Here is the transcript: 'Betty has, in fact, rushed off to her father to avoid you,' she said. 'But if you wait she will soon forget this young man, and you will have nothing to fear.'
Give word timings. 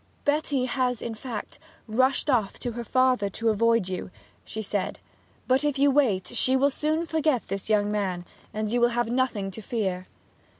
'Betty 0.25 0.65
has, 0.65 0.99
in 0.99 1.13
fact, 1.13 1.59
rushed 1.87 2.27
off 2.27 2.57
to 2.57 2.71
her 2.71 2.83
father 2.83 3.29
to 3.29 3.49
avoid 3.49 3.87
you,' 3.87 4.09
she 4.43 4.63
said. 4.63 4.97
'But 5.47 5.63
if 5.63 5.77
you 5.77 5.91
wait 5.91 6.25
she 6.29 6.55
will 6.57 6.71
soon 6.71 7.05
forget 7.05 7.49
this 7.49 7.69
young 7.69 7.91
man, 7.91 8.25
and 8.51 8.71
you 8.71 8.81
will 8.81 8.89
have 8.97 9.11
nothing 9.11 9.51
to 9.51 9.61
fear.' 9.61 10.07